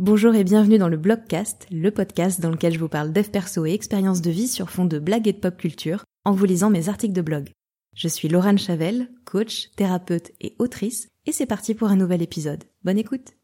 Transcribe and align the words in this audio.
Bonjour 0.00 0.34
et 0.34 0.42
bienvenue 0.42 0.78
dans 0.78 0.88
le 0.88 0.96
Blogcast, 0.96 1.68
le 1.70 1.92
podcast 1.92 2.40
dans 2.40 2.50
lequel 2.50 2.72
je 2.72 2.80
vous 2.80 2.88
parle 2.88 3.12
dev 3.12 3.28
perso 3.28 3.64
et 3.64 3.74
expériences 3.74 4.22
de 4.22 4.30
vie 4.30 4.48
sur 4.48 4.68
fond 4.68 4.86
de 4.86 4.98
blagues 4.98 5.28
et 5.28 5.32
de 5.32 5.38
pop 5.38 5.56
culture 5.56 6.02
en 6.24 6.32
vous 6.32 6.46
lisant 6.46 6.68
mes 6.68 6.88
articles 6.88 7.14
de 7.14 7.22
blog. 7.22 7.50
Je 7.94 8.08
suis 8.08 8.26
Laurent 8.26 8.56
Chavel, 8.56 9.08
coach, 9.24 9.70
thérapeute 9.76 10.32
et 10.40 10.56
autrice, 10.58 11.06
et 11.26 11.32
c'est 11.32 11.46
parti 11.46 11.74
pour 11.74 11.90
un 11.90 11.96
nouvel 11.96 12.22
épisode. 12.22 12.64
Bonne 12.82 12.98
écoute 12.98 13.34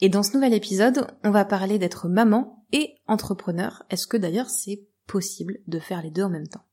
Et 0.00 0.08
dans 0.08 0.22
ce 0.22 0.32
nouvel 0.32 0.54
épisode, 0.54 1.06
on 1.22 1.30
va 1.30 1.44
parler 1.44 1.78
d'être 1.78 2.08
maman 2.08 2.64
et 2.72 2.94
entrepreneur. 3.06 3.82
Est-ce 3.90 4.06
que 4.06 4.16
d'ailleurs 4.16 4.48
c'est 4.48 4.86
possible 5.06 5.58
de 5.66 5.78
faire 5.78 6.00
les 6.00 6.10
deux 6.10 6.22
en 6.22 6.30
même 6.30 6.48
temps? 6.48 6.64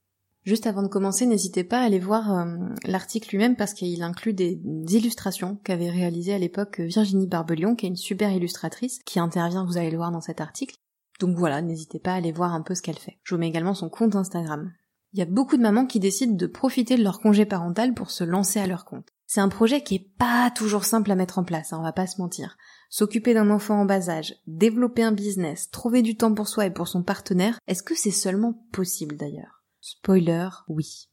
Juste 0.46 0.68
avant 0.68 0.84
de 0.84 0.88
commencer, 0.88 1.26
n'hésitez 1.26 1.64
pas 1.64 1.80
à 1.80 1.86
aller 1.86 1.98
voir 1.98 2.32
euh, 2.32 2.46
l'article 2.84 3.32
lui-même 3.32 3.56
parce 3.56 3.74
qu'il 3.74 4.04
inclut 4.04 4.34
des, 4.34 4.62
illustrations 4.92 5.58
qu'avait 5.64 5.90
réalisées 5.90 6.36
à 6.36 6.38
l'époque 6.38 6.80
Virginie 6.80 7.26
Barbelion, 7.26 7.76
qui 7.76 7.88
est 7.88 7.90
une 7.90 7.96
super 7.96 8.32
illustratrice, 8.32 9.00
qui 9.06 9.20
intervient, 9.20 9.66
vous 9.66 9.78
allez 9.78 9.90
le 9.90 9.98
voir 9.98 10.12
dans 10.12 10.22
cet 10.22 10.42
article. 10.42 10.76
Donc 11.20 11.36
voilà, 11.36 11.64
n'hésitez 11.64 11.98
pas 11.98 12.12
à 12.12 12.18
aller 12.18 12.32
voir 12.32 12.54
un 12.54 12.62
peu 12.62 12.76
ce 12.76 12.84
qu'elle 12.84 13.00
fait. 13.00 13.18
Je 13.24 13.34
vous 13.34 13.40
mets 13.40 13.48
également 13.48 13.74
son 13.74 13.90
compte 13.90 14.16
Instagram. 14.16 14.72
Il 15.14 15.20
y 15.20 15.24
a 15.24 15.26
beaucoup 15.26 15.58
de 15.58 15.64
mamans 15.64 15.88
qui 15.88 16.00
décident 16.00 16.36
de 16.36 16.46
profiter 16.46 16.96
de 16.96 17.04
leur 17.04 17.22
congé 17.22 17.46
parental 17.46 17.96
pour 17.96 18.12
se 18.12 18.24
lancer 18.24 18.60
à 18.60 18.68
leur 18.68 18.86
compte. 18.86 19.08
C'est 19.26 19.42
un 19.42 19.50
projet 19.50 19.82
qui 19.82 19.96
est 19.96 20.12
pas 20.20 20.52
toujours 20.52 20.86
simple 20.86 21.10
à 21.10 21.16
mettre 21.16 21.40
en 21.40 21.44
place, 21.44 21.74
hein, 21.74 21.78
on 21.80 21.84
va 21.84 21.94
pas 21.94 22.06
se 22.06 22.22
mentir. 22.22 22.56
S'occuper 22.92 23.34
d'un 23.34 23.50
enfant 23.50 23.82
en 23.82 23.86
bas 23.86 24.10
âge, 24.10 24.36
développer 24.46 25.02
un 25.02 25.12
business, 25.12 25.72
trouver 25.72 26.04
du 26.04 26.16
temps 26.16 26.36
pour 26.36 26.48
soi 26.48 26.68
et 26.68 26.72
pour 26.72 26.88
son 26.88 27.02
partenaire, 27.02 27.58
est-ce 27.66 27.82
que 27.82 27.96
c'est 27.96 28.12
seulement 28.12 28.54
possible 28.72 29.18
d'ailleurs? 29.18 29.55
Spoiler, 29.88 30.50
oui. 30.68 31.10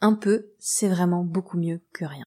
Un 0.00 0.14
peu, 0.14 0.52
c'est 0.58 0.88
vraiment 0.88 1.22
beaucoup 1.22 1.58
mieux 1.58 1.82
que 1.92 2.06
rien. 2.06 2.24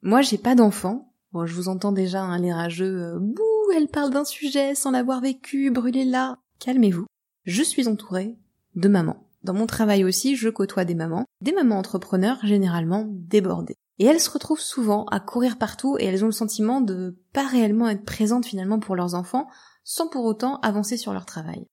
Moi, 0.00 0.22
j'ai 0.22 0.38
pas 0.38 0.54
d'enfant. 0.54 1.12
Bon, 1.32 1.44
je 1.44 1.54
vous 1.54 1.66
entends 1.66 1.90
déjà 1.90 2.22
un 2.22 2.38
les 2.38 2.52
rageux. 2.52 3.02
Euh, 3.02 3.18
bouh, 3.18 3.72
elle 3.74 3.88
parle 3.88 4.12
d'un 4.12 4.24
sujet 4.24 4.76
sans 4.76 4.92
l'avoir 4.92 5.22
vécu, 5.22 5.72
brûlez 5.72 6.04
là. 6.04 6.36
Calmez-vous. 6.60 7.06
Je 7.46 7.64
suis 7.64 7.88
entourée 7.88 8.38
de 8.76 8.88
mamans. 8.88 9.26
Dans 9.42 9.54
mon 9.54 9.66
travail 9.66 10.04
aussi, 10.04 10.36
je 10.36 10.48
côtoie 10.48 10.84
des 10.84 10.94
mamans, 10.94 11.24
des 11.40 11.50
mamans 11.50 11.78
entrepreneurs 11.78 12.38
généralement 12.44 13.06
débordées. 13.08 13.74
Et 13.98 14.04
elles 14.04 14.20
se 14.20 14.30
retrouvent 14.30 14.60
souvent 14.60 15.04
à 15.06 15.18
courir 15.18 15.58
partout 15.58 15.96
et 15.98 16.04
elles 16.04 16.22
ont 16.22 16.28
le 16.28 16.32
sentiment 16.32 16.80
de 16.80 17.18
pas 17.32 17.44
réellement 17.44 17.88
être 17.88 18.04
présentes 18.04 18.46
finalement 18.46 18.78
pour 18.78 18.94
leurs 18.94 19.16
enfants 19.16 19.48
sans 19.82 20.06
pour 20.06 20.26
autant 20.26 20.60
avancer 20.60 20.96
sur 20.96 21.12
leur 21.12 21.26
travail. 21.26 21.66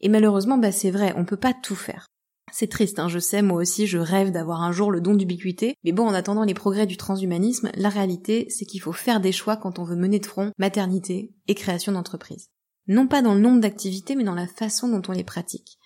Et 0.00 0.10
malheureusement, 0.10 0.58
bah 0.58 0.72
c'est 0.72 0.90
vrai, 0.90 1.14
on 1.16 1.24
peut 1.24 1.38
pas 1.38 1.54
tout 1.54 1.74
faire. 1.74 2.06
C'est 2.52 2.70
triste, 2.70 2.98
hein, 2.98 3.08
je 3.08 3.18
sais, 3.18 3.42
moi 3.42 3.60
aussi 3.60 3.86
je 3.86 3.98
rêve 3.98 4.30
d'avoir 4.30 4.62
un 4.62 4.72
jour 4.72 4.90
le 4.90 5.00
don 5.00 5.14
d'ubiquité, 5.14 5.74
mais 5.84 5.92
bon, 5.92 6.06
en 6.06 6.14
attendant 6.14 6.44
les 6.44 6.54
progrès 6.54 6.86
du 6.86 6.96
transhumanisme, 6.96 7.70
la 7.74 7.88
réalité, 7.88 8.46
c'est 8.48 8.64
qu'il 8.64 8.80
faut 8.80 8.92
faire 8.92 9.20
des 9.20 9.32
choix 9.32 9.56
quand 9.56 9.78
on 9.78 9.84
veut 9.84 9.96
mener 9.96 10.18
de 10.18 10.26
front 10.26 10.52
maternité 10.58 11.34
et 11.46 11.54
création 11.54 11.92
d'entreprise. 11.92 12.48
Non 12.86 13.06
pas 13.06 13.22
dans 13.22 13.34
le 13.34 13.40
nombre 13.40 13.60
d'activités, 13.60 14.16
mais 14.16 14.24
dans 14.24 14.34
la 14.34 14.46
façon 14.46 14.88
dont 14.88 15.02
on 15.08 15.12
les 15.12 15.24
pratique. 15.24 15.78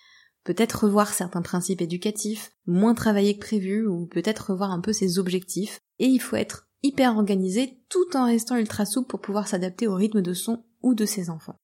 Peut-être 0.43 0.85
revoir 0.85 1.13
certains 1.13 1.41
principes 1.41 1.81
éducatifs, 1.81 2.51
moins 2.65 2.93
travailler 2.93 3.37
que 3.37 3.45
prévu, 3.45 3.87
ou 3.87 4.07
peut-être 4.07 4.51
revoir 4.51 4.71
un 4.71 4.81
peu 4.81 4.93
ses 4.93 5.19
objectifs, 5.19 5.79
et 5.99 6.05
il 6.05 6.19
faut 6.19 6.35
être 6.35 6.67
hyper 6.81 7.15
organisé 7.15 7.81
tout 7.89 8.15
en 8.15 8.25
restant 8.25 8.57
ultra 8.57 8.85
souple 8.85 9.07
pour 9.07 9.21
pouvoir 9.21 9.47
s'adapter 9.47 9.87
au 9.87 9.95
rythme 9.95 10.21
de 10.21 10.33
son 10.33 10.65
ou 10.81 10.95
de 10.95 11.05
ses 11.05 11.29
enfants. 11.29 11.55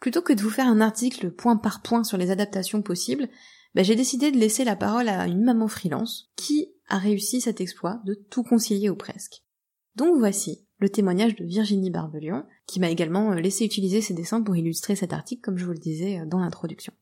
Plutôt 0.00 0.20
que 0.20 0.34
de 0.34 0.42
vous 0.42 0.50
faire 0.50 0.66
un 0.66 0.82
article 0.82 1.30
point 1.30 1.56
par 1.56 1.80
point 1.80 2.04
sur 2.04 2.18
les 2.18 2.30
adaptations 2.30 2.82
possibles, 2.82 3.28
bah, 3.76 3.82
j'ai 3.82 3.94
décidé 3.94 4.32
de 4.32 4.38
laisser 4.38 4.64
la 4.64 4.74
parole 4.74 5.06
à 5.10 5.26
une 5.26 5.44
maman 5.44 5.68
freelance 5.68 6.30
qui 6.34 6.72
a 6.88 6.96
réussi 6.96 7.42
cet 7.42 7.60
exploit 7.60 8.00
de 8.06 8.14
tout 8.14 8.42
concilier 8.42 8.88
ou 8.88 8.96
presque. 8.96 9.42
Donc 9.96 10.18
voici 10.18 10.66
le 10.78 10.88
témoignage 10.88 11.36
de 11.36 11.44
Virginie 11.44 11.90
Barbelion, 11.90 12.44
qui 12.66 12.80
m'a 12.80 12.88
également 12.88 13.32
euh, 13.32 13.36
laissé 13.36 13.66
utiliser 13.66 14.00
ses 14.00 14.14
dessins 14.14 14.42
pour 14.42 14.56
illustrer 14.56 14.96
cet 14.96 15.12
article, 15.12 15.42
comme 15.42 15.58
je 15.58 15.66
vous 15.66 15.72
le 15.72 15.78
disais 15.78 16.20
euh, 16.20 16.24
dans 16.26 16.38
l'introduction. 16.38 16.94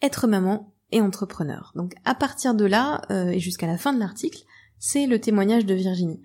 Être 0.00 0.28
maman 0.28 0.74
et 0.92 1.00
entrepreneur. 1.00 1.72
Donc 1.74 1.94
à 2.04 2.14
partir 2.14 2.54
de 2.54 2.64
là, 2.64 3.02
euh, 3.10 3.30
et 3.30 3.40
jusqu'à 3.40 3.66
la 3.66 3.76
fin 3.76 3.92
de 3.92 3.98
l'article, 3.98 4.44
c'est 4.78 5.06
le 5.06 5.20
témoignage 5.20 5.66
de 5.66 5.74
Virginie. 5.74 6.22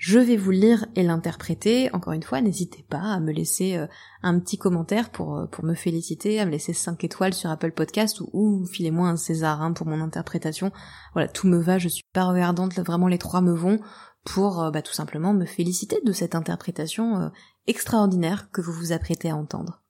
Je 0.00 0.18
vais 0.18 0.38
vous 0.38 0.50
lire 0.50 0.86
et 0.96 1.02
l'interpréter. 1.02 1.94
Encore 1.94 2.14
une 2.14 2.22
fois, 2.22 2.40
n'hésitez 2.40 2.82
pas 2.88 3.02
à 3.02 3.20
me 3.20 3.32
laisser 3.32 3.76
euh, 3.76 3.86
un 4.22 4.40
petit 4.40 4.56
commentaire 4.56 5.10
pour, 5.10 5.36
euh, 5.36 5.44
pour 5.44 5.62
me 5.62 5.74
féliciter, 5.74 6.40
à 6.40 6.46
me 6.46 6.50
laisser 6.50 6.72
5 6.72 7.04
étoiles 7.04 7.34
sur 7.34 7.50
Apple 7.50 7.72
Podcast 7.72 8.22
ou, 8.22 8.30
ou 8.32 8.64
filez-moi 8.64 9.10
un 9.10 9.18
César 9.18 9.60
hein, 9.60 9.74
pour 9.74 9.86
mon 9.86 10.00
interprétation. 10.00 10.72
Voilà, 11.12 11.28
tout 11.28 11.46
me 11.46 11.58
va, 11.58 11.76
je 11.76 11.90
suis 11.90 12.06
pas 12.14 12.24
regardante, 12.24 12.72
vraiment 12.80 13.08
les 13.08 13.18
trois 13.18 13.42
me 13.42 13.52
vont 13.52 13.78
pour 14.24 14.62
euh, 14.62 14.70
bah, 14.70 14.80
tout 14.80 14.94
simplement 14.94 15.34
me 15.34 15.44
féliciter 15.44 15.98
de 16.02 16.12
cette 16.12 16.34
interprétation 16.34 17.30
extraordinaire 17.66 18.50
que 18.52 18.62
vous 18.62 18.72
vous 18.72 18.92
apprêtez 18.92 19.28
à 19.28 19.36
entendre. 19.36 19.82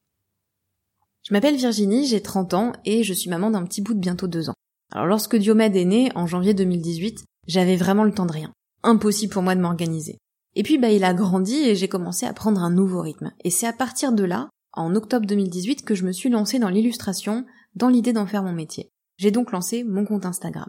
Je 1.22 1.32
m'appelle 1.32 1.54
Virginie, 1.54 2.04
j'ai 2.04 2.20
30 2.20 2.54
ans 2.54 2.72
et 2.84 3.04
je 3.04 3.14
suis 3.14 3.30
maman 3.30 3.52
d'un 3.52 3.62
petit 3.62 3.80
bout 3.80 3.94
de 3.94 4.00
bientôt 4.00 4.26
2 4.26 4.50
ans. 4.50 4.56
Alors 4.90 5.06
lorsque 5.06 5.36
Diomède 5.36 5.76
est 5.76 5.84
né, 5.84 6.10
en 6.16 6.26
janvier 6.26 6.52
2018, 6.52 7.22
j'avais 7.46 7.76
vraiment 7.76 8.02
le 8.02 8.12
temps 8.12 8.26
de 8.26 8.32
rien 8.32 8.52
impossible 8.82 9.32
pour 9.32 9.42
moi 9.42 9.54
de 9.54 9.60
m'organiser. 9.60 10.18
Et 10.54 10.62
puis 10.62 10.78
bah 10.78 10.90
il 10.90 11.04
a 11.04 11.14
grandi 11.14 11.56
et 11.56 11.76
j'ai 11.76 11.88
commencé 11.88 12.26
à 12.26 12.32
prendre 12.32 12.62
un 12.62 12.70
nouveau 12.70 13.02
rythme. 13.02 13.32
Et 13.44 13.50
c'est 13.50 13.66
à 13.66 13.72
partir 13.72 14.12
de 14.12 14.24
là, 14.24 14.48
en 14.72 14.94
octobre 14.94 15.26
2018, 15.26 15.84
que 15.84 15.94
je 15.94 16.04
me 16.04 16.12
suis 16.12 16.28
lancée 16.28 16.58
dans 16.58 16.68
l'illustration, 16.68 17.44
dans 17.74 17.88
l'idée 17.88 18.12
d'en 18.12 18.26
faire 18.26 18.42
mon 18.42 18.52
métier. 18.52 18.90
J'ai 19.16 19.30
donc 19.30 19.52
lancé 19.52 19.84
mon 19.84 20.04
compte 20.04 20.26
Instagram. 20.26 20.68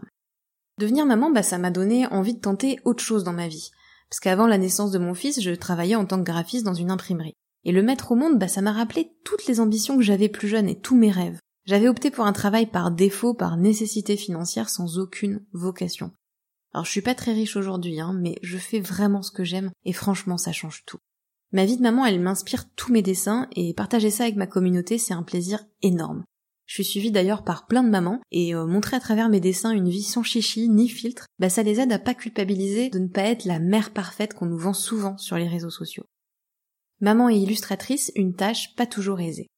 Devenir 0.78 1.06
maman, 1.06 1.30
bah 1.30 1.42
ça 1.42 1.58
m'a 1.58 1.70
donné 1.70 2.06
envie 2.06 2.34
de 2.34 2.40
tenter 2.40 2.78
autre 2.84 3.02
chose 3.02 3.24
dans 3.24 3.32
ma 3.32 3.48
vie. 3.48 3.70
Parce 4.08 4.20
qu'avant 4.20 4.46
la 4.46 4.58
naissance 4.58 4.90
de 4.90 4.98
mon 4.98 5.14
fils, 5.14 5.40
je 5.40 5.52
travaillais 5.52 5.96
en 5.96 6.04
tant 6.04 6.18
que 6.18 6.24
graphiste 6.24 6.64
dans 6.64 6.74
une 6.74 6.90
imprimerie. 6.90 7.34
Et 7.64 7.72
le 7.72 7.82
mettre 7.82 8.12
au 8.12 8.14
monde, 8.14 8.38
bah 8.38 8.48
ça 8.48 8.60
m'a 8.60 8.72
rappelé 8.72 9.12
toutes 9.24 9.46
les 9.46 9.60
ambitions 9.60 9.96
que 9.96 10.02
j'avais 10.02 10.28
plus 10.28 10.48
jeune 10.48 10.68
et 10.68 10.78
tous 10.78 10.96
mes 10.96 11.10
rêves. 11.10 11.38
J'avais 11.64 11.88
opté 11.88 12.10
pour 12.10 12.26
un 12.26 12.32
travail 12.32 12.66
par 12.66 12.90
défaut, 12.90 13.34
par 13.34 13.56
nécessité 13.56 14.16
financière, 14.16 14.68
sans 14.68 14.98
aucune 14.98 15.44
vocation. 15.52 16.10
Alors 16.74 16.86
je 16.86 16.90
suis 16.90 17.02
pas 17.02 17.14
très 17.14 17.32
riche 17.32 17.56
aujourd'hui, 17.56 18.00
hein, 18.00 18.14
mais 18.18 18.36
je 18.42 18.58
fais 18.58 18.80
vraiment 18.80 19.22
ce 19.22 19.30
que 19.30 19.44
j'aime 19.44 19.70
et 19.84 19.92
franchement 19.92 20.38
ça 20.38 20.52
change 20.52 20.84
tout. 20.86 20.98
Ma 21.52 21.66
vie 21.66 21.76
de 21.76 21.82
maman, 21.82 22.06
elle 22.06 22.20
m'inspire 22.20 22.64
tous 22.76 22.92
mes 22.92 23.02
dessins 23.02 23.46
et 23.54 23.74
partager 23.74 24.10
ça 24.10 24.24
avec 24.24 24.36
ma 24.36 24.46
communauté, 24.46 24.96
c'est 24.96 25.12
un 25.12 25.22
plaisir 25.22 25.64
énorme. 25.82 26.24
Je 26.64 26.76
suis 26.76 26.84
suivie 26.84 27.10
d'ailleurs 27.10 27.44
par 27.44 27.66
plein 27.66 27.82
de 27.82 27.90
mamans 27.90 28.22
et 28.30 28.54
euh, 28.54 28.66
montrer 28.66 28.96
à 28.96 29.00
travers 29.00 29.28
mes 29.28 29.40
dessins 29.40 29.72
une 29.72 29.90
vie 29.90 30.02
sans 30.02 30.22
chichi 30.22 30.70
ni 30.70 30.88
filtre, 30.88 31.26
bah 31.38 31.50
ça 31.50 31.62
les 31.62 31.80
aide 31.80 31.92
à 31.92 31.98
pas 31.98 32.14
culpabiliser 32.14 32.88
de 32.88 32.98
ne 32.98 33.08
pas 33.08 33.24
être 33.24 33.44
la 33.44 33.58
mère 33.58 33.92
parfaite 33.92 34.32
qu'on 34.32 34.46
nous 34.46 34.58
vend 34.58 34.72
souvent 34.72 35.18
sur 35.18 35.36
les 35.36 35.48
réseaux 35.48 35.70
sociaux. 35.70 36.06
Maman 37.00 37.28
et 37.28 37.36
illustratrice, 37.36 38.12
une 38.14 38.34
tâche 38.34 38.74
pas 38.74 38.86
toujours 38.86 39.20
aisée. 39.20 39.48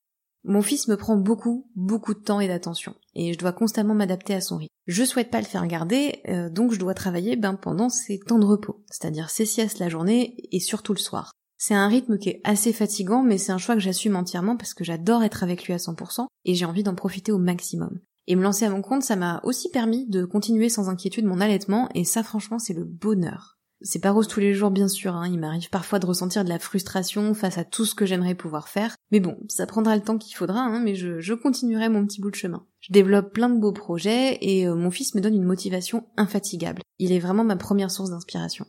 Mon 0.47 0.60
fils 0.60 0.88
me 0.88 0.97
prend 0.97 1.16
beaucoup, 1.16 1.71
beaucoup 1.75 2.12
de 2.12 2.19
temps 2.19 2.38
et 2.38 2.49
d'attention, 2.49 2.94
et 3.15 3.32
je 3.32 3.38
dois 3.38 3.53
constamment 3.53 3.94
m'adapter 3.94 4.34
à 4.34 4.43
son 4.43 4.59
rythme. 4.59 4.75
Je 4.87 5.03
souhaite 5.03 5.31
pas 5.31 5.41
le 5.41 5.47
faire 5.47 5.66
garder, 5.66 6.21
euh, 6.28 6.50
donc 6.50 6.72
je 6.72 6.78
dois 6.78 6.93
travailler 6.93 7.37
ben, 7.37 7.55
pendant 7.55 7.88
ses 7.88 8.19
temps 8.19 8.38
de 8.38 8.44
repos, 8.44 8.84
c'est-à-dire 8.91 9.31
ses 9.31 9.47
siestes 9.47 9.78
la 9.78 9.88
journée 9.88 10.37
et 10.53 10.60
surtout 10.60 10.93
le 10.93 10.99
soir. 10.99 11.33
C'est 11.56 11.75
un 11.75 11.88
rythme 11.88 12.19
qui 12.19 12.28
est 12.28 12.41
assez 12.44 12.75
fatigant, 12.75 13.22
mais 13.22 13.38
c'est 13.38 13.53
un 13.53 13.59
choix 13.59 13.75
que 13.75 13.81
j'assume 13.81 14.16
entièrement 14.16 14.59
parce 14.59 14.75
que 14.75 14.84
j'adore 14.84 15.22
être 15.22 15.43
avec 15.43 15.65
lui 15.65 15.72
à 15.72 15.78
100% 15.78 16.27
et 16.44 16.54
j'ai 16.54 16.66
envie 16.66 16.83
d'en 16.83 16.94
profiter 16.94 17.33
au 17.33 17.38
maximum. 17.38 18.00
Et 18.27 18.37
me 18.37 18.43
lancer 18.43 18.66
à 18.66 18.71
mon 18.71 18.83
compte, 18.83 19.03
ça 19.03 19.16
m'a 19.16 19.41
aussi 19.44 19.71
permis 19.71 20.06
de 20.06 20.27
continuer 20.27 20.69
sans 20.69 20.91
inquiétude 20.91 21.25
mon 21.25 21.41
allaitement, 21.41 21.88
et 21.94 22.04
ça 22.04 22.22
franchement 22.22 22.59
c'est 22.59 22.75
le 22.75 22.84
bonheur. 22.84 23.53
C'est 23.87 23.99
pas 23.99 24.12
rose 24.12 24.28
tous 24.28 24.41
les 24.41 24.55
jours, 24.55 24.71
bien 24.71 24.89
sûr, 24.89 25.15
hein. 25.15 25.28
il 25.31 25.39
m'arrive 25.39 25.69
parfois 25.69 25.99
de 25.99 26.06
ressentir 26.06 26.43
de 26.43 26.49
la 26.49 26.59
frustration 26.59 27.34
face 27.34 27.59
à 27.59 27.65
tout 27.65 27.84
ce 27.84 27.95
que 27.95 28.06
j'aimerais 28.06 28.34
pouvoir 28.34 28.69
faire, 28.69 28.97
mais 29.11 29.21
bon, 29.21 29.37
ça 29.50 29.67
prendra 29.67 29.95
le 29.95 30.00
temps 30.00 30.17
qu'il 30.17 30.34
faudra, 30.34 30.61
hein, 30.61 30.81
mais 30.81 30.95
je, 30.95 31.34
continuerai 31.34 31.91
mon 31.91 32.06
petit 32.06 32.22
bout 32.22 32.31
de 32.31 32.37
chemin. 32.37 32.65
Je 32.81 32.95
développe 32.95 33.34
plein 33.34 33.50
de 33.50 33.61
beaux 33.61 33.72
projets 33.72 34.39
et 34.41 34.67
euh, 34.67 34.75
mon 34.75 34.91
fils 34.91 35.15
me 35.15 35.21
donne 35.21 35.34
une 35.34 35.45
motivation 35.45 36.06
infatigable. 36.17 36.81
Il 36.99 37.12
est 37.12 37.19
vraiment 37.19 37.45
ma 37.45 37.56
première 37.56 37.91
source 37.91 38.09
d'inspiration. 38.09 38.65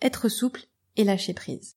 Être 0.00 0.28
souple 0.28 0.66
et 0.96 1.02
lâcher 1.02 1.34
prise. 1.34 1.74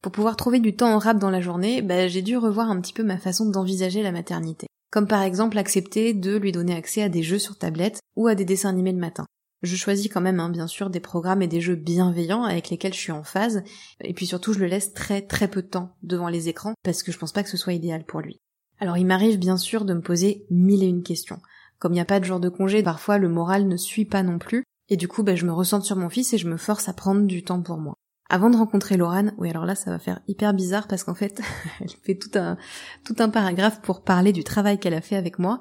Pour 0.00 0.12
pouvoir 0.12 0.36
trouver 0.36 0.60
du 0.60 0.74
temps 0.74 0.94
en 0.94 0.98
rap 0.98 1.18
dans 1.18 1.30
la 1.30 1.42
journée, 1.42 1.82
bah, 1.82 2.08
j'ai 2.08 2.22
dû 2.22 2.38
revoir 2.38 2.70
un 2.70 2.80
petit 2.80 2.94
peu 2.94 3.02
ma 3.02 3.18
façon 3.18 3.44
d'envisager 3.50 4.02
la 4.02 4.12
maternité. 4.12 4.68
Comme 4.90 5.06
par 5.06 5.22
exemple 5.22 5.58
accepter 5.58 6.14
de 6.14 6.36
lui 6.36 6.52
donner 6.52 6.74
accès 6.74 7.02
à 7.02 7.10
des 7.10 7.22
jeux 7.22 7.38
sur 7.38 7.58
tablette 7.58 8.00
ou 8.16 8.26
à 8.26 8.34
des 8.34 8.46
dessins 8.46 8.70
animés 8.70 8.92
le 8.92 8.98
matin. 8.98 9.26
Je 9.64 9.76
choisis 9.76 10.08
quand 10.08 10.20
même, 10.20 10.40
hein, 10.40 10.50
bien 10.50 10.66
sûr, 10.66 10.90
des 10.90 11.00
programmes 11.00 11.40
et 11.40 11.48
des 11.48 11.62
jeux 11.62 11.74
bienveillants 11.74 12.44
avec 12.44 12.68
lesquels 12.68 12.92
je 12.92 12.98
suis 12.98 13.12
en 13.12 13.24
phase. 13.24 13.62
Et 14.02 14.12
puis 14.12 14.26
surtout, 14.26 14.52
je 14.52 14.58
le 14.58 14.66
laisse 14.66 14.92
très 14.92 15.22
très 15.22 15.48
peu 15.48 15.62
de 15.62 15.68
temps 15.68 15.96
devant 16.02 16.28
les 16.28 16.50
écrans 16.50 16.74
parce 16.82 17.02
que 17.02 17.10
je 17.10 17.18
pense 17.18 17.32
pas 17.32 17.42
que 17.42 17.48
ce 17.48 17.56
soit 17.56 17.72
idéal 17.72 18.04
pour 18.04 18.20
lui. 18.20 18.38
Alors 18.78 18.98
il 18.98 19.06
m'arrive 19.06 19.38
bien 19.38 19.56
sûr 19.56 19.86
de 19.86 19.94
me 19.94 20.02
poser 20.02 20.44
mille 20.50 20.82
et 20.82 20.88
une 20.88 21.02
questions. 21.02 21.40
Comme 21.78 21.92
il 21.92 21.96
n'y 21.96 22.00
a 22.00 22.04
pas 22.04 22.20
de 22.20 22.26
jour 22.26 22.40
de 22.40 22.50
congé, 22.50 22.82
parfois 22.82 23.16
le 23.16 23.30
moral 23.30 23.66
ne 23.66 23.76
suit 23.78 24.04
pas 24.04 24.22
non 24.22 24.38
plus. 24.38 24.64
Et 24.90 24.98
du 24.98 25.08
coup, 25.08 25.22
bah, 25.22 25.34
je 25.34 25.46
me 25.46 25.52
ressente 25.52 25.84
sur 25.84 25.96
mon 25.96 26.10
fils 26.10 26.34
et 26.34 26.38
je 26.38 26.48
me 26.48 26.58
force 26.58 26.90
à 26.90 26.92
prendre 26.92 27.26
du 27.26 27.42
temps 27.42 27.62
pour 27.62 27.78
moi. 27.78 27.94
Avant 28.28 28.50
de 28.50 28.56
rencontrer 28.56 28.98
Laurane, 28.98 29.34
oui 29.38 29.50
alors 29.50 29.66
là 29.66 29.74
ça 29.74 29.90
va 29.90 29.98
faire 29.98 30.20
hyper 30.28 30.54
bizarre 30.54 30.88
parce 30.88 31.04
qu'en 31.04 31.14
fait 31.14 31.40
elle 31.80 31.90
fait 32.02 32.16
tout 32.16 32.30
un 32.36 32.56
tout 33.04 33.16
un 33.18 33.28
paragraphe 33.28 33.80
pour 33.82 34.02
parler 34.02 34.32
du 34.32 34.44
travail 34.44 34.78
qu'elle 34.78 34.94
a 34.94 35.00
fait 35.00 35.16
avec 35.16 35.38
moi. 35.38 35.58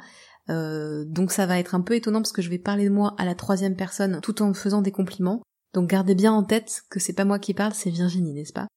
Euh, 0.50 1.06
donc 1.06 1.32
ça 1.32 1.46
va 1.46 1.60
être 1.60 1.76
un 1.76 1.82
peu 1.82 1.96
étonnant 1.96 2.22
parce 2.22 2.32
que 2.32 2.42
je 2.42 2.50
vais 2.50 2.60
parler 2.60 2.86
de 2.86 2.94
moi 2.94 3.16
à 3.18 3.26
la 3.26 3.36
troisième 3.36 3.76
personne 3.76 4.20
tout 4.22 4.42
en 4.42 4.54
faisant 4.54 4.82
des 4.82 4.92
compliments. 4.92 5.42
Donc 5.74 5.90
gardez 5.90 6.16
bien 6.16 6.34
en 6.34 6.44
tête 6.44 6.82
que 6.90 7.00
c'est 7.00 7.14
pas 7.14 7.26
moi 7.26 7.40
qui 7.40 7.54
parle, 7.54 7.74
c'est 7.74 7.90
Virginie, 7.90 8.34
n'est-ce 8.34 8.54
pas? 8.54 8.68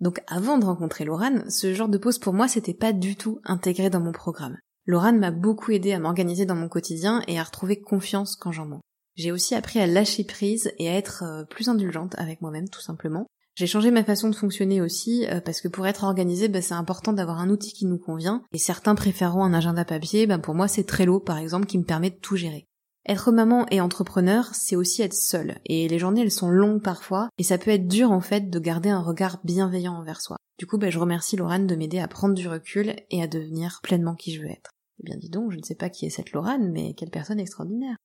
Donc 0.00 0.20
avant 0.26 0.58
de 0.58 0.64
rencontrer 0.64 1.04
Laurane, 1.04 1.48
ce 1.50 1.72
genre 1.74 1.88
de 1.88 1.98
pause 1.98 2.18
pour 2.18 2.32
moi 2.32 2.48
c'était 2.48 2.74
pas 2.74 2.92
du 2.92 3.16
tout 3.16 3.40
intégré 3.44 3.90
dans 3.90 4.00
mon 4.00 4.12
programme. 4.12 4.56
Laurane 4.86 5.18
m'a 5.18 5.30
beaucoup 5.30 5.70
aidé 5.70 5.92
à 5.92 5.98
m'organiser 5.98 6.46
dans 6.46 6.56
mon 6.56 6.68
quotidien 6.68 7.22
et 7.28 7.38
à 7.38 7.42
retrouver 7.42 7.80
confiance 7.80 8.36
quand 8.36 8.52
j'en 8.52 8.66
manque. 8.66 8.82
J'ai 9.16 9.30
aussi 9.30 9.54
appris 9.54 9.78
à 9.78 9.86
lâcher 9.86 10.24
prise 10.24 10.72
et 10.78 10.88
à 10.88 10.94
être 10.94 11.22
euh, 11.22 11.44
plus 11.44 11.68
indulgente 11.68 12.14
avec 12.18 12.40
moi-même 12.40 12.68
tout 12.68 12.80
simplement. 12.80 13.26
J'ai 13.56 13.68
changé 13.68 13.92
ma 13.92 14.02
façon 14.02 14.28
de 14.28 14.34
fonctionner 14.34 14.80
aussi 14.80 15.26
euh, 15.26 15.40
parce 15.40 15.60
que 15.60 15.68
pour 15.68 15.86
être 15.86 16.02
organisé, 16.02 16.48
bah, 16.48 16.60
c'est 16.60 16.74
important 16.74 17.12
d'avoir 17.12 17.38
un 17.38 17.50
outil 17.50 17.72
qui 17.72 17.86
nous 17.86 17.98
convient 17.98 18.42
et 18.52 18.58
certains 18.58 18.96
préféreront 18.96 19.44
un 19.44 19.54
agenda 19.54 19.84
papier, 19.84 20.26
bah, 20.26 20.38
pour 20.38 20.54
moi 20.54 20.66
c'est 20.66 20.82
Trello 20.82 21.20
par 21.20 21.38
exemple 21.38 21.66
qui 21.66 21.78
me 21.78 21.84
permet 21.84 22.10
de 22.10 22.16
tout 22.16 22.34
gérer. 22.34 22.66
Être 23.06 23.30
maman 23.30 23.66
et 23.70 23.80
entrepreneur, 23.80 24.48
c'est 24.54 24.74
aussi 24.74 25.02
être 25.02 25.14
seule 25.14 25.60
et 25.66 25.86
les 25.86 25.98
journées 26.00 26.22
elles 26.22 26.32
sont 26.32 26.50
longues 26.50 26.82
parfois 26.82 27.28
et 27.38 27.44
ça 27.44 27.58
peut 27.58 27.70
être 27.70 27.86
dur 27.86 28.10
en 28.10 28.20
fait 28.20 28.50
de 28.50 28.58
garder 28.58 28.88
un 28.88 29.02
regard 29.02 29.38
bienveillant 29.44 29.94
envers 29.94 30.20
soi. 30.20 30.36
Du 30.58 30.66
coup, 30.66 30.78
bah, 30.78 30.90
je 30.90 30.98
remercie 30.98 31.36
Laurane 31.36 31.68
de 31.68 31.76
m'aider 31.76 32.00
à 32.00 32.08
prendre 32.08 32.34
du 32.34 32.48
recul 32.48 32.96
et 33.10 33.22
à 33.22 33.28
devenir 33.28 33.78
pleinement 33.84 34.16
qui 34.16 34.32
je 34.32 34.40
veux 34.40 34.50
être. 34.50 34.70
Eh 35.00 35.04
bien 35.04 35.16
dis 35.16 35.30
donc, 35.30 35.52
je 35.52 35.58
ne 35.58 35.62
sais 35.62 35.74
pas 35.76 35.90
qui 35.90 36.06
est 36.06 36.10
cette 36.10 36.32
Laurane, 36.32 36.72
mais 36.72 36.94
quelle 36.94 37.10
personne 37.10 37.38
extraordinaire. 37.38 37.96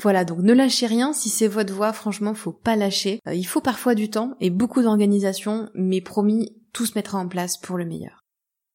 Voilà, 0.00 0.24
donc 0.24 0.38
ne 0.40 0.52
lâchez 0.52 0.86
rien, 0.86 1.12
si 1.12 1.28
c'est 1.28 1.48
votre 1.48 1.72
voix, 1.72 1.92
franchement, 1.92 2.34
faut 2.34 2.52
pas 2.52 2.76
lâcher. 2.76 3.20
Euh, 3.26 3.34
il 3.34 3.44
faut 3.44 3.60
parfois 3.60 3.94
du 3.94 4.10
temps 4.10 4.36
et 4.40 4.50
beaucoup 4.50 4.82
d'organisation, 4.82 5.68
mais 5.74 6.00
promis, 6.00 6.56
tout 6.72 6.86
se 6.86 6.94
mettra 6.94 7.18
en 7.18 7.28
place 7.28 7.58
pour 7.58 7.76
le 7.78 7.84
meilleur. 7.84 8.20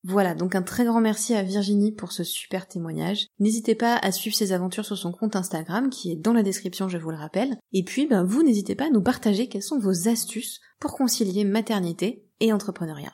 Voilà, 0.05 0.35
donc 0.35 0.53
un 0.53 0.63
très 0.63 0.83
grand 0.83 0.99
merci 0.99 1.33
à 1.33 1.43
Virginie 1.43 1.93
pour 1.93 2.11
ce 2.11 2.25
super 2.25 2.67
témoignage. 2.67 3.27
N'hésitez 3.39 3.73
pas 3.73 3.95
à 3.95 4.11
suivre 4.11 4.35
ses 4.35 4.51
aventures 4.51 4.83
sur 4.83 4.97
son 4.97 5.13
compte 5.13 5.37
Instagram, 5.37 5.89
qui 5.89 6.11
est 6.11 6.17
dans 6.17 6.33
la 6.33 6.43
description, 6.43 6.89
je 6.89 6.97
vous 6.97 7.11
le 7.11 7.17
rappelle. 7.17 7.57
Et 7.71 7.83
puis, 7.83 8.05
ben, 8.05 8.25
vous 8.25 8.43
n'hésitez 8.43 8.75
pas 8.75 8.87
à 8.87 8.89
nous 8.89 9.01
partager 9.01 9.47
quelles 9.47 9.63
sont 9.63 9.79
vos 9.79 10.09
astuces 10.09 10.59
pour 10.81 10.93
concilier 10.93 11.45
maternité 11.45 12.25
et 12.41 12.51
entrepreneuriat. 12.51 13.13